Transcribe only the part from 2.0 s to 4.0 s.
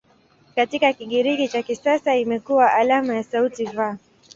imekuwa alama ya sauti "V".